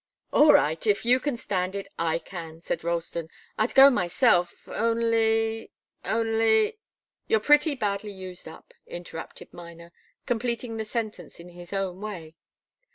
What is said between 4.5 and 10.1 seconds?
only only" "You're pretty badly used up," interrupted Miner,